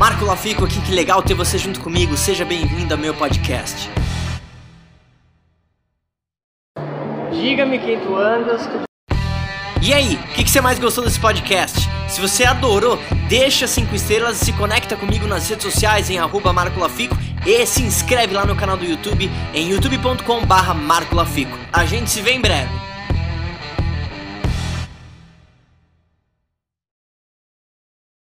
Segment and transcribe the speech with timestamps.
[0.00, 2.16] Marco Lafico aqui, que legal ter você junto comigo.
[2.16, 3.90] Seja bem-vindo ao meu podcast.
[7.30, 8.66] Diga-me quem tu andas.
[9.82, 11.86] E aí, o que, que, você mais gostou desse podcast?
[12.08, 16.50] Se você adorou, deixa cinco estrelas e se conecta comigo nas redes sociais em arroba
[16.50, 17.14] Marco Lafico
[17.46, 21.58] e se inscreve lá no canal do YouTube em youtube.com barra Marco Lafico.
[21.70, 22.89] A gente se vê em breve.